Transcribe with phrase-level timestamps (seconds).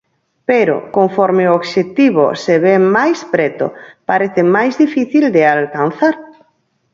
[0.49, 3.65] Pero, conforme o obxectivo se ve máis preto,
[4.09, 6.15] parece máis difícil de alcanzar.